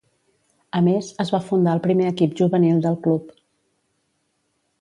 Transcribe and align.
A 0.77 0.81
més, 0.85 1.09
es 1.25 1.31
va 1.35 1.41
fundar 1.51 1.75
el 1.79 1.83
primer 1.85 2.09
equip 2.13 2.35
Juvenil 2.41 2.83
del 2.87 2.99
club. 3.07 3.31